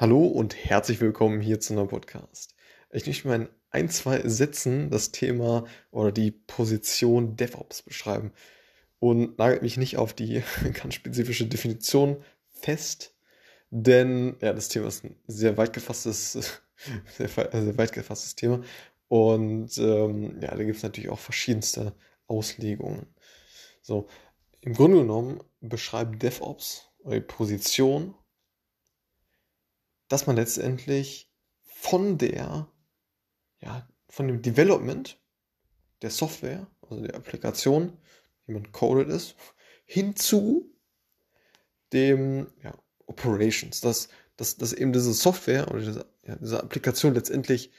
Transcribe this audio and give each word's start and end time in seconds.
Hallo 0.00 0.24
und 0.26 0.54
herzlich 0.54 1.00
willkommen 1.00 1.40
hier 1.40 1.58
zu 1.58 1.72
einem 1.72 1.88
Podcast. 1.88 2.54
Ich 2.92 3.04
möchte 3.04 3.26
mal 3.26 3.34
in 3.34 3.48
ein, 3.70 3.88
zwei 3.88 4.20
Sätzen 4.28 4.90
das 4.90 5.10
Thema 5.10 5.64
oder 5.90 6.12
die 6.12 6.30
Position 6.30 7.34
DevOps 7.34 7.82
beschreiben 7.82 8.30
und 9.00 9.38
nagelt 9.38 9.62
mich 9.62 9.76
nicht 9.76 9.96
auf 9.96 10.14
die 10.14 10.44
ganz 10.80 10.94
spezifische 10.94 11.46
Definition 11.46 12.22
fest, 12.48 13.16
denn 13.70 14.36
ja, 14.40 14.52
das 14.52 14.68
Thema 14.68 14.86
ist 14.86 15.04
ein 15.04 15.16
sehr 15.26 15.56
weit 15.56 15.72
gefasstes, 15.72 16.32
sehr, 17.16 17.28
sehr 17.28 17.76
weit 17.76 17.92
gefasstes 17.92 18.36
Thema 18.36 18.60
und 19.08 19.76
ähm, 19.78 20.40
ja, 20.40 20.54
da 20.54 20.62
gibt 20.62 20.76
es 20.76 20.84
natürlich 20.84 21.10
auch 21.10 21.18
verschiedenste 21.18 21.92
Auslegungen. 22.28 23.08
So, 23.82 24.06
im 24.60 24.74
Grunde 24.74 24.98
genommen 24.98 25.40
beschreibt 25.60 26.22
DevOps 26.22 26.88
die 27.04 27.18
Position 27.18 28.14
dass 30.08 30.26
man 30.26 30.36
letztendlich 30.36 31.30
von 31.62 32.18
der, 32.18 32.68
ja, 33.60 33.88
von 34.08 34.26
dem 34.26 34.42
Development 34.42 35.20
der 36.02 36.10
Software, 36.10 36.66
also 36.82 37.02
der 37.02 37.14
Applikation, 37.14 37.96
die 38.46 38.52
man 38.52 38.72
coded 38.72 39.08
ist, 39.08 39.36
hinzu 39.84 40.74
dem 41.92 42.52
ja, 42.62 42.74
Operations, 43.06 43.80
dass, 43.80 44.08
dass, 44.36 44.56
dass 44.56 44.72
eben 44.72 44.92
diese 44.92 45.12
Software 45.12 45.68
oder 45.68 45.80
diese, 45.80 46.06
ja, 46.26 46.36
diese 46.36 46.62
Applikation 46.62 47.14
letztendlich 47.14 47.70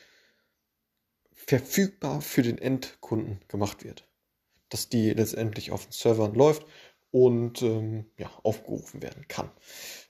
verfügbar 1.31 2.21
für 2.21 2.41
den 2.41 2.57
Endkunden 2.57 3.39
gemacht 3.47 3.83
wird. 3.83 4.07
Dass 4.69 4.89
die 4.89 5.11
letztendlich 5.11 5.71
auf 5.71 5.85
den 5.85 5.91
Servern 5.91 6.35
läuft 6.35 6.65
und 7.11 7.61
ähm, 7.61 8.05
ja, 8.17 8.29
aufgerufen 8.43 9.01
werden 9.01 9.27
kann. 9.27 9.51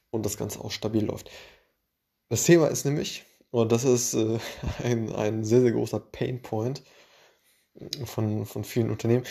Und 0.09 0.25
das 0.25 0.38
Ganze 0.38 0.59
auch 0.59 0.71
stabil 0.71 1.05
läuft. 1.05 1.29
Das 2.30 2.44
Thema 2.44 2.67
ist 2.67 2.85
nämlich, 2.85 3.25
und 3.52 3.72
das 3.72 3.83
ist 3.83 4.13
äh, 4.13 4.39
ein, 4.83 5.11
ein 5.13 5.44
sehr, 5.44 5.61
sehr 5.61 5.72
großer 5.72 5.99
Painpoint 5.99 6.83
von, 8.05 8.45
von 8.45 8.63
vielen 8.63 8.91
Unternehmen, 8.91 9.25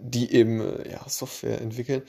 die 0.00 0.32
eben 0.32 0.60
äh, 0.60 0.90
ja, 0.92 1.08
Software 1.08 1.60
entwickeln, 1.60 2.02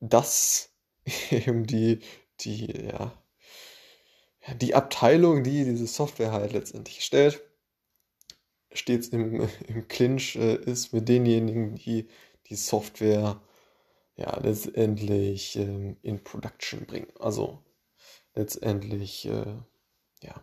dass 0.00 0.70
eben 1.30 1.66
die, 1.66 2.00
die, 2.40 2.66
ja, 2.86 3.12
die 4.60 4.74
Abteilung, 4.74 5.42
die 5.42 5.64
diese 5.64 5.86
Software 5.86 6.32
halt 6.32 6.52
letztendlich 6.52 7.04
stellt, 7.04 7.42
stets 8.72 9.08
im, 9.08 9.48
im 9.68 9.88
Clinch 9.88 10.36
äh, 10.36 10.56
ist 10.56 10.92
mit 10.92 11.08
denjenigen, 11.08 11.76
die 11.76 12.08
die 12.46 12.56
Software 12.56 13.40
ja 14.16 14.38
letztendlich 14.40 15.56
ähm, 15.56 15.96
in 16.02 16.22
Production 16.22 16.84
bringen. 16.86 17.08
Also 17.18 17.62
letztendlich, 18.40 19.26
äh, 19.26 19.54
ja, 20.22 20.42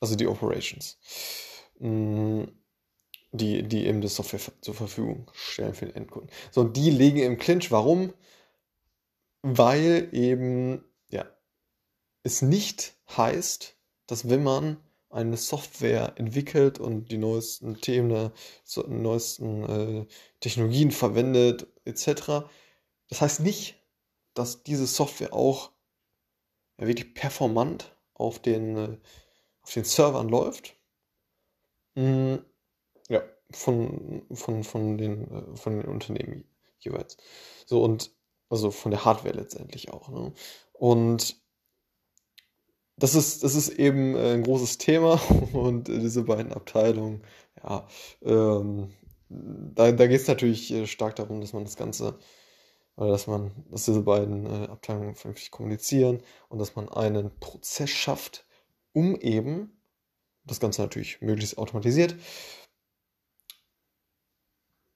also 0.00 0.16
die 0.16 0.26
Operations, 0.26 0.98
mh, 1.78 1.88
mm, 1.88 2.52
die, 3.32 3.62
die 3.62 3.86
eben 3.86 4.00
das 4.02 4.16
Software 4.16 4.40
zur 4.60 4.74
Verfügung 4.74 5.30
stellen 5.32 5.74
für 5.74 5.86
den 5.86 5.96
Endkunden. 5.96 6.30
So, 6.50 6.60
und 6.60 6.76
die 6.76 6.90
liegen 6.90 7.18
im 7.18 7.38
Clinch. 7.38 7.70
Warum? 7.70 8.12
Weil 9.40 10.10
eben, 10.12 10.84
ja, 11.08 11.26
es 12.22 12.42
nicht 12.42 12.94
heißt, 13.16 13.74
dass 14.06 14.28
wenn 14.28 14.42
man 14.42 14.76
eine 15.08 15.36
Software 15.36 16.12
entwickelt 16.16 16.78
und 16.78 17.10
die 17.10 17.18
neuesten 17.18 17.80
Themen, 17.80 18.30
so, 18.64 18.82
neuesten 18.82 19.64
äh, 19.64 20.06
Technologien 20.40 20.90
verwendet, 20.90 21.66
etc. 21.84 22.46
Das 23.08 23.20
heißt 23.20 23.40
nicht, 23.40 23.76
dass 24.34 24.62
diese 24.62 24.86
Software 24.86 25.32
auch 25.32 25.72
wirklich 26.86 27.14
performant 27.14 27.96
auf 28.14 28.38
den, 28.38 28.76
äh, 28.76 28.98
auf 29.62 29.72
den 29.72 29.84
Servern 29.84 30.28
läuft. 30.28 30.76
Mm, 31.94 32.36
ja, 33.08 33.22
von, 33.50 34.22
von, 34.32 34.64
von, 34.64 34.98
den, 34.98 35.30
äh, 35.30 35.56
von 35.56 35.76
den 35.78 35.86
Unternehmen 35.86 36.44
jeweils. 36.78 37.16
So 37.66 37.82
und 37.82 38.14
also 38.48 38.70
von 38.70 38.90
der 38.90 39.04
Hardware 39.04 39.34
letztendlich 39.34 39.90
auch. 39.90 40.08
Ne? 40.10 40.32
Und 40.72 41.36
das 42.96 43.14
ist, 43.14 43.42
das 43.42 43.54
ist 43.54 43.70
eben 43.70 44.14
äh, 44.14 44.34
ein 44.34 44.42
großes 44.42 44.78
Thema 44.78 45.20
und 45.52 45.88
diese 45.88 46.22
beiden 46.24 46.52
Abteilungen, 46.52 47.22
ja, 47.62 47.86
ähm, 48.22 48.92
da, 49.28 49.92
da 49.92 50.06
geht 50.06 50.20
es 50.20 50.28
natürlich 50.28 50.90
stark 50.90 51.16
darum, 51.16 51.40
dass 51.40 51.54
man 51.54 51.64
das 51.64 51.76
Ganze 51.76 52.18
oder 52.96 53.10
dass 53.10 53.26
man, 53.26 53.52
dass 53.70 53.84
diese 53.84 54.02
beiden 54.02 54.46
äh, 54.46 54.68
Abteilungen 54.68 55.14
vernünftig 55.14 55.50
kommunizieren 55.50 56.22
und 56.48 56.58
dass 56.58 56.76
man 56.76 56.88
einen 56.88 57.38
Prozess 57.40 57.90
schafft, 57.90 58.46
um 58.92 59.16
eben 59.16 59.80
das 60.44 60.60
Ganze 60.60 60.82
natürlich 60.82 61.20
möglichst 61.20 61.58
automatisiert 61.58 62.16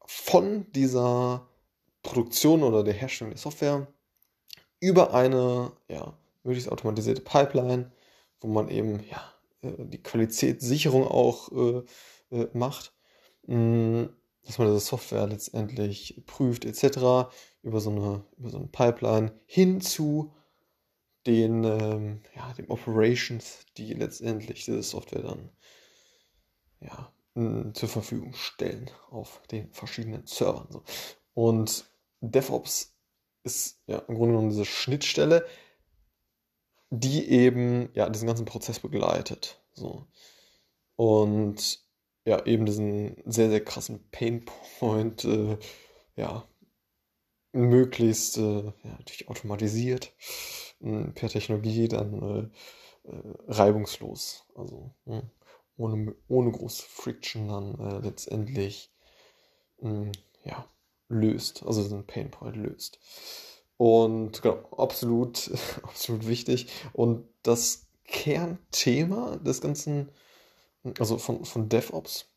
von 0.04 0.70
dieser 0.72 1.48
Produktion 2.02 2.62
oder 2.62 2.84
der 2.84 2.94
Herstellung 2.94 3.30
der 3.32 3.38
Software 3.38 3.86
über 4.80 5.14
eine 5.14 5.72
ja, 5.88 6.16
möglichst 6.42 6.70
automatisierte 6.70 7.22
Pipeline, 7.22 7.90
wo 8.40 8.48
man 8.48 8.68
eben 8.68 9.02
ja, 9.10 9.34
äh, 9.62 9.72
die 9.78 10.02
Qualitätssicherung 10.02 11.06
auch 11.06 11.50
äh, 11.52 11.82
äh, 12.30 12.48
macht, 12.52 12.94
mh, 13.46 14.08
dass 14.56 14.58
man 14.58 14.68
diese 14.68 14.86
Software 14.86 15.26
letztendlich 15.26 16.22
prüft 16.26 16.64
etc. 16.64 17.30
über 17.62 17.80
so 17.80 17.90
eine, 17.90 18.24
über 18.38 18.50
so 18.50 18.56
eine 18.56 18.68
Pipeline 18.68 19.38
hin 19.44 19.82
zu 19.82 20.32
den, 21.26 21.64
ähm, 21.64 22.22
ja, 22.34 22.52
den 22.54 22.70
Operations, 22.70 23.66
die 23.76 23.92
letztendlich 23.92 24.64
diese 24.64 24.82
Software 24.82 25.22
dann 25.22 25.50
ja, 26.80 27.12
zur 27.74 27.88
Verfügung 27.88 28.32
stellen 28.32 28.90
auf 29.10 29.42
den 29.50 29.70
verschiedenen 29.72 30.26
Servern. 30.26 30.68
So. 30.70 30.84
Und 31.34 31.90
DevOps 32.20 32.96
ist 33.42 33.82
ja 33.86 33.98
im 33.98 34.14
Grunde 34.14 34.32
genommen 34.34 34.50
diese 34.50 34.64
Schnittstelle, 34.64 35.46
die 36.88 37.28
eben 37.28 37.90
ja 37.92 38.08
diesen 38.08 38.26
ganzen 38.26 38.46
Prozess 38.46 38.80
begleitet. 38.80 39.60
So. 39.74 40.06
Und 40.94 41.85
ja, 42.26 42.44
eben 42.44 42.66
diesen 42.66 43.16
sehr, 43.24 43.48
sehr 43.48 43.64
krassen 43.64 44.10
Painpoint, 44.10 45.24
äh, 45.24 45.56
ja, 46.16 46.46
möglichst 47.52 48.36
äh, 48.36 48.64
ja, 48.64 48.90
natürlich 48.98 49.28
automatisiert 49.28 50.12
äh, 50.80 51.04
per 51.14 51.28
Technologie 51.28 51.88
dann 51.88 52.50
äh, 53.04 53.08
äh, 53.08 53.34
reibungslos, 53.46 54.44
also 54.56 54.92
ne, 55.04 55.30
ohne, 55.76 56.16
ohne 56.28 56.50
große 56.50 56.82
Friction 56.82 57.48
dann 57.48 57.78
äh, 57.78 57.98
letztendlich 58.00 58.92
ja, 60.42 60.66
löst, 61.08 61.62
also 61.66 61.82
diesen 61.82 62.06
Painpoint 62.06 62.56
löst. 62.56 62.98
Und 63.76 64.40
genau, 64.40 64.66
absolut, 64.78 65.50
absolut 65.82 66.26
wichtig. 66.26 66.68
Und 66.94 67.28
das 67.42 67.88
Kernthema 68.04 69.36
des 69.36 69.60
ganzen 69.60 70.08
also 70.98 71.18
von, 71.18 71.44
von 71.44 71.68
DevOps, 71.68 72.28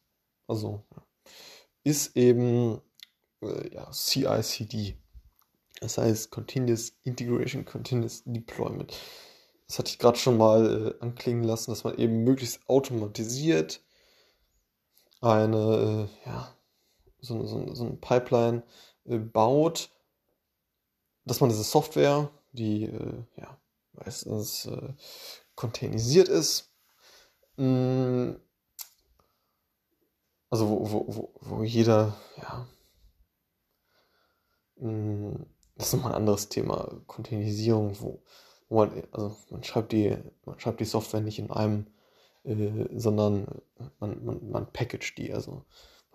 also 0.47 0.83
ist 1.83 2.15
eben 2.15 2.81
äh, 3.41 3.73
ja, 3.73 3.89
CI/CD. 3.91 4.97
Das 5.81 5.97
heißt 5.97 6.29
Continuous 6.31 6.93
Integration, 7.03 7.65
Continuous 7.65 8.23
Deployment. 8.25 8.93
Das 9.67 9.79
hatte 9.79 9.89
ich 9.89 9.99
gerade 9.99 10.17
schon 10.17 10.37
mal 10.37 10.95
äh, 10.99 11.03
anklingen 11.03 11.43
lassen, 11.43 11.71
dass 11.71 11.83
man 11.83 11.97
eben 11.97 12.23
möglichst 12.23 12.67
automatisiert 12.67 13.81
eine, 15.21 16.09
äh, 16.25 16.29
ja, 16.29 16.55
so, 17.21 17.45
so, 17.45 17.73
so 17.73 17.85
eine 17.85 17.97
Pipeline 17.97 18.63
äh, 19.05 19.17
baut, 19.17 19.89
dass 21.25 21.39
man 21.39 21.49
diese 21.49 21.63
Software, 21.63 22.29
die 22.51 22.85
äh, 22.85 23.23
ja, 23.37 23.57
meistens 23.93 24.65
äh, 24.65 24.93
containerisiert 25.55 26.27
ist, 26.29 26.69
Mm. 27.59 28.39
Also 30.49 30.69
wo, 30.69 30.91
wo, 30.91 31.05
wo, 31.07 31.33
wo 31.41 31.63
jeder, 31.63 32.15
ja, 32.37 32.67
mm, 34.77 35.45
das 35.75 35.87
ist 35.87 35.93
nochmal 35.93 36.13
ein 36.13 36.19
anderes 36.19 36.49
Thema, 36.49 37.01
Containerisierung, 37.07 37.99
wo, 38.01 38.23
wo 38.67 38.77
man, 38.77 39.03
also 39.11 39.35
man 39.49 39.63
schreibt 39.63 39.91
die, 39.91 40.17
man 40.45 40.59
schreibt 40.59 40.79
die 40.79 40.85
Software 40.85 41.21
nicht 41.21 41.39
in 41.39 41.51
einem, 41.51 41.87
äh, 42.43 42.87
sondern 42.97 43.61
man, 43.99 44.23
man, 44.25 44.49
man 44.49 44.71
packagt 44.73 45.17
die, 45.17 45.33
also 45.33 45.65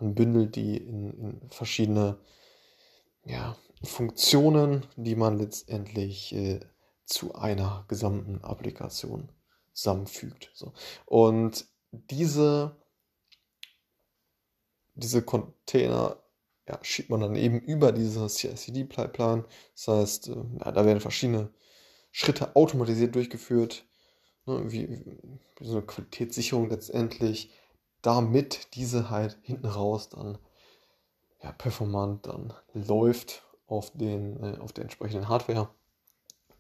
man 0.01 0.15
bündelt 0.15 0.57
die 0.57 0.77
in, 0.77 1.13
in 1.13 1.51
verschiedene 1.51 2.19
ja, 3.25 3.57
Funktionen, 3.83 4.87
die 4.97 5.17
man 5.17 5.39
letztendlich 5.39 6.35
äh, 6.35 6.61
zu 7.05 7.35
einer 7.35 7.85
gesamten 7.89 8.43
Applikation 8.43 9.31
zusammenfügt. 9.73 10.51
So. 10.55 10.73
Und 11.07 11.67
diese, 11.91 12.77
diese 14.95 15.23
Container 15.23 16.17
ja, 16.69 16.79
schiebt 16.83 17.11
man 17.11 17.21
dann 17.21 17.37
eben 17.37 17.61
über 17.61 17.93
diese 17.93 18.27
CI-CD-Pipeline. 18.27 19.45
Das 19.75 19.89
heißt, 19.89 20.29
äh, 20.29 20.37
ja, 20.61 20.73
da 20.73 20.87
werden 20.87 21.01
verschiedene 21.01 21.51
Schritte 22.11 22.57
automatisiert 22.57 23.15
durchgeführt. 23.15 23.85
ne, 24.47 24.73
wie, 24.73 24.89
wie, 24.89 25.05
so 25.61 25.73
eine 25.73 25.83
Qualitätssicherung 25.83 26.71
letztendlich, 26.71 27.51
damit 28.03 28.75
diese 28.75 29.11
halt 29.11 29.39
hinten 29.43 29.67
raus 29.67 30.09
dann 30.11 30.39
ja, 31.43 31.53
performant 31.53 32.27
dann 32.27 32.53
läuft 32.73 33.43
auf, 33.67 33.91
den, 33.93 34.43
äh, 34.43 34.59
auf 34.59 34.73
der 34.73 34.85
entsprechenden 34.85 35.29
Hardware 35.29 35.69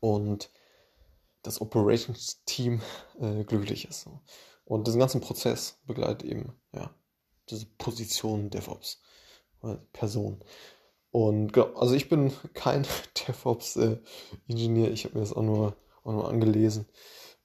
und 0.00 0.50
das 1.42 1.60
Operations-Team 1.60 2.80
äh, 3.20 3.44
glücklich 3.44 3.86
ist. 3.88 4.08
Und 4.64 4.86
diesen 4.86 5.00
ganzen 5.00 5.20
Prozess 5.20 5.78
begleitet 5.86 6.24
eben 6.24 6.54
ja, 6.72 6.90
diese 7.50 7.66
Position 7.78 8.50
DevOps, 8.50 9.00
äh, 9.62 9.76
Person. 9.92 10.42
Und 11.10 11.52
genau, 11.52 11.72
also 11.74 11.94
ich 11.94 12.08
bin 12.08 12.32
kein 12.54 12.86
DevOps-Ingenieur, 13.28 14.90
ich 14.90 15.04
habe 15.04 15.14
mir 15.14 15.20
das 15.20 15.32
auch 15.32 15.42
nur, 15.42 15.76
auch 16.02 16.12
nur 16.12 16.28
angelesen. 16.28 16.86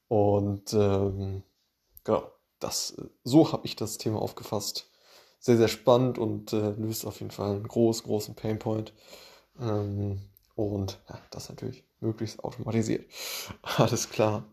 Und 0.08 0.74
ähm, 0.74 1.44
genau, 2.04 2.32
das, 2.60 2.96
so 3.24 3.52
habe 3.52 3.66
ich 3.66 3.76
das 3.76 3.98
Thema 3.98 4.22
aufgefasst. 4.22 4.90
Sehr, 5.40 5.58
sehr 5.58 5.68
spannend 5.70 6.18
und 6.18 6.52
äh, 6.52 6.72
löst 6.72 7.06
auf 7.06 7.20
jeden 7.20 7.32
Fall 7.32 7.52
einen 7.52 7.68
großen, 7.68 8.04
großen 8.06 8.36
Painpoint. 8.36 8.94
Ähm, 9.60 10.20
und 10.56 11.00
ja, 11.08 11.20
das 11.32 11.50
natürlich 11.50 11.86
möglichst 12.02 12.44
automatisiert. 12.44 13.06
Alles 13.62 14.10
klar. 14.10 14.44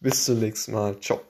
Bis 0.00 0.24
zum 0.24 0.40
nächsten 0.40 0.72
Mal. 0.72 1.00
Ciao. 1.00 1.20